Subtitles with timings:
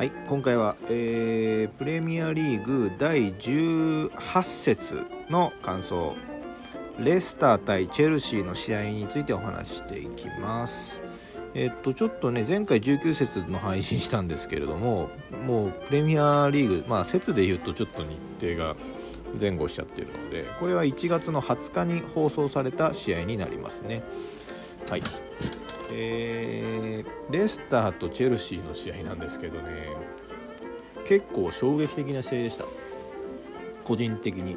[0.00, 6.16] はい今回は、えープレミアリーグ第18節の感想。
[6.98, 11.02] レスター対チェルシーの試合についてお話していきます。
[11.52, 15.10] えっとちょっとね前回19節の配信したんですけれども
[15.46, 18.76] もうプレミアリーグまあ節で言うとちょっと日程が
[19.38, 24.02] 前後しちゃってるのでこれは1月の20日に放送された試合になりますね。
[24.88, 25.02] はい。
[25.94, 29.88] えーレスターとチェルシーの試合なんですけどね
[31.06, 32.64] 結構衝撃的な試合でした。
[33.84, 34.56] 個人的に。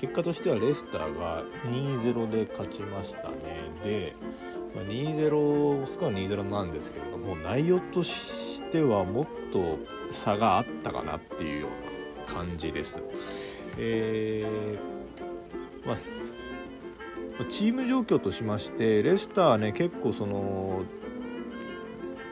[0.00, 3.34] 結果としてはレスターが2-0で勝ちましたね。
[3.82, 4.14] で、
[4.76, 9.78] 2-0スコア2-0なんですけれども内容としてはもっと
[10.10, 13.00] 差があったかなっていうような感じです。
[13.76, 15.96] えーまあ
[17.46, 20.82] チーム状況としましてレスターはね結構その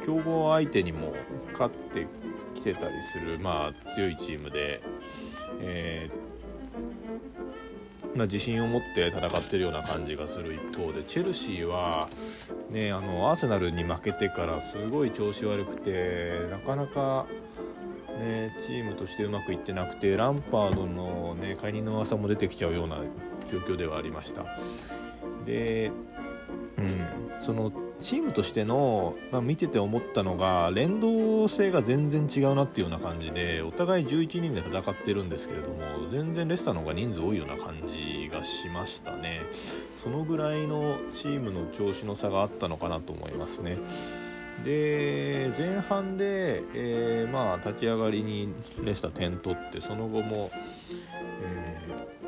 [0.05, 1.15] 強豪相手にも
[1.53, 2.07] 勝って
[2.55, 4.81] きてたりする、まあ、強いチームで、
[5.61, 6.27] えー
[8.17, 12.09] まあ、自信を持って戦ってるような感じがする一方でチェルシーは、
[12.71, 17.27] ね、あのアーセナルに負けてからすごい調子悪くてなかなか、
[18.19, 22.97] ね、チームとしてうまくいってなくてランパードの、ね、解任の噂も出てきちゃうような
[23.51, 24.47] 状況ではありました。
[25.47, 25.91] で、
[26.77, 27.07] うん、
[27.41, 39.41] そのチームとしての、まあ、見てて思ったのが連動性が全然違うなっていうような感じでお互い11人で戦ってるんですけれども全然レスターの方が人数多いような感じがしましたね。
[39.97, 43.79] そのぐらいのチームの調子の差があったのかなと思いますね。
[44.65, 48.53] で前半で、えーまあ、立ち上がりに
[48.83, 50.51] レスター点取ってその後も、
[51.43, 52.26] えー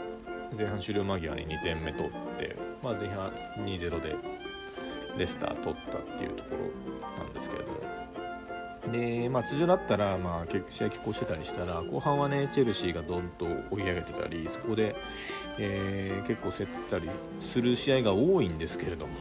[0.58, 4.16] 前半終了間際に2点目取って、まあ、前半2-0で
[5.16, 7.78] レスター取ったっていうところなんですけれども
[8.92, 14.96] で、まあ、通常だったら、まあ、結試合拮抗してたりしたら後半はねチェルシーがどんと追い上げてたりそこで、
[15.58, 17.08] えー結構競ったり
[17.40, 19.14] する試合が多いんですけれども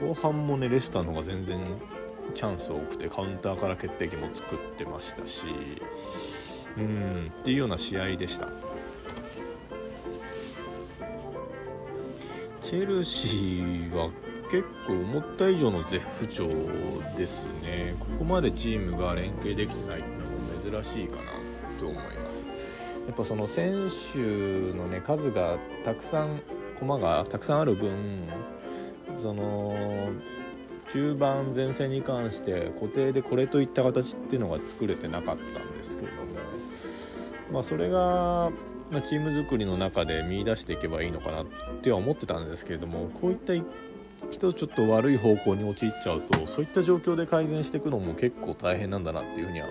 [0.00, 1.60] 後半もねレスターの方が全然
[2.34, 5.46] チャンス多くてカウンターから決定機も作ってましたし
[6.76, 8.48] うんっていうような試合でした。
[12.70, 14.10] チェルシーは
[14.48, 16.46] 結構思った以上の絶不調
[17.16, 17.96] ですね。
[17.98, 21.22] ここまでチームが連携できてないのも珍しいかな
[21.80, 22.44] と思います。
[23.08, 24.18] やっぱその選手
[24.76, 26.42] のね数がたくさん
[26.78, 28.28] 駒がたくさんある分
[29.20, 30.10] その
[30.92, 36.22] 中盤前線に関して固定でこれといった形っていうのが作れてなかったんですけれども
[37.52, 38.52] まあそれが
[38.90, 41.46] まチーム作りの中で見出していけばいいのかなっ
[41.80, 43.52] ては思ってたんですけれどもこういった
[44.30, 49.68] 人ちょっと悪い方向に陥っちゃうとそういった状況で改善していくのも結構大変なんだなっていうふうには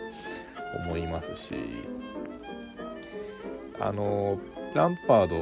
[0.86, 1.56] 思いますし
[3.80, 4.40] あの
[4.74, 5.36] ランパード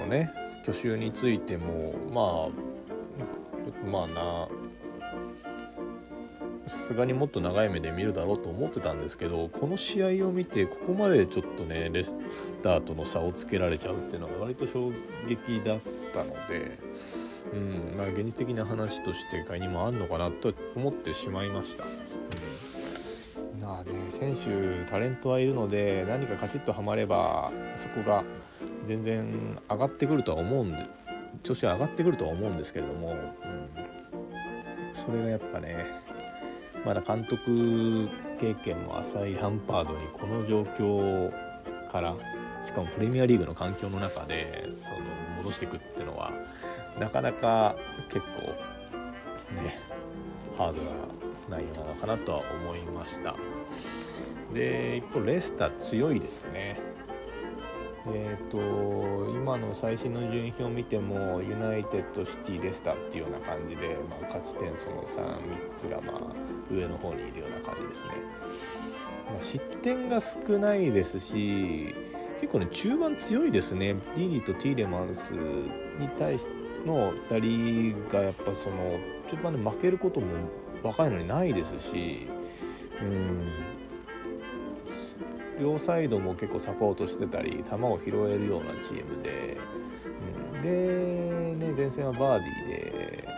[0.00, 0.32] のね
[0.64, 4.48] 去就についてもまあまあな
[6.66, 12.16] さすがにもっと長い目で見るだろうと思ってたんですけどこの試合を見てここまでちょっとねレス
[12.62, 14.90] ターとの差をつけられちゃうっていうのが割と衝
[15.28, 15.80] 撃だっ
[16.12, 16.78] たので、
[17.52, 21.84] うんまあ、現実的な話として解任もあるのかなと思ってしまいました。
[21.84, 21.90] うん
[23.66, 28.22] まあね、選手タレントはいるので何かカチッとはまればそこが
[28.86, 30.86] 全然上がってくるとは思うんで
[31.42, 33.28] 調子は上がってくるとは思うんですけれども、うん、
[34.94, 36.05] それがやっぱね
[36.86, 38.08] まだ監督
[38.38, 41.32] 経験も浅いランパードにこの状況
[41.90, 42.14] から
[42.64, 45.00] しかもプレミアリーグの環境の中でその
[45.38, 46.32] 戻していくっていうのは
[47.00, 47.74] なかなか
[48.08, 48.42] 結構
[49.60, 49.80] ね
[50.56, 50.82] ハード
[51.50, 53.34] な内容なのかなとは思いました。
[54.54, 56.80] で一方レスター強いですね。
[58.08, 68.08] えー、と今の最新の順位表を見てもユナイテッドシティレスターっていうような感じで、まあ、勝ち点その33つがまあ上の方にいるような感じですね、
[69.32, 71.94] まあ、失点が少ないですし
[72.40, 73.94] 結構ね中盤強いですね。
[74.14, 78.98] ディディとティーレマンスに対しての2人がやっぱその
[79.28, 80.26] 中盤で負けることも
[80.82, 82.28] 若いのにないですし
[83.02, 83.75] うん。
[85.60, 89.56] 両サイドも結構サポートしてたり球を拾えるようなチームで、
[90.54, 93.28] うん、で、ね、前線はバーディーで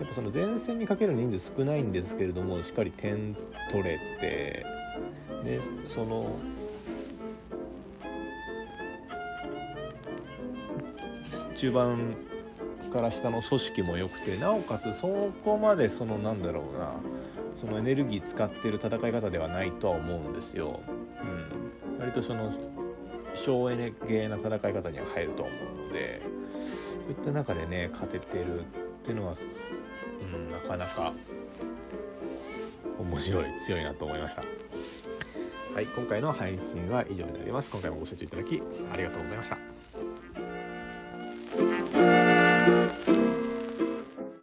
[0.00, 3.36] やっぱその前線にかける人数少ないんですけれどもしっかり点
[3.70, 4.64] 取れて
[5.44, 6.36] でその
[11.56, 12.14] 中盤
[12.92, 16.94] から下の組織も良くてなおかつそこまでそのなんだろうな
[17.56, 20.80] そのエネルギー使ってる戦い方ではないとは思うんですよ。
[21.98, 22.52] 割とその
[23.34, 26.20] 省エネ系な戦い方には入ると思うので
[26.52, 28.62] そういった中でね勝ててるっ
[29.02, 29.34] ていうのは、
[30.22, 31.12] うん、なかなか
[32.98, 34.42] 面白い強いなと思いました。
[35.74, 37.70] はい、今回の配信は以上になります。
[37.70, 38.60] 今回もご視聴いただき
[38.92, 39.77] ありがとうございました。